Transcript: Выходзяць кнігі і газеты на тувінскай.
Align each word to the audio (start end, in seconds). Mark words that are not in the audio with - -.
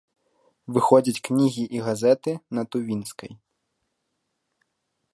Выходзяць 0.77 1.19
кнігі 1.27 1.63
і 1.79 1.83
газеты 1.89 2.31
на 2.59 2.63
тувінскай. 2.75 3.31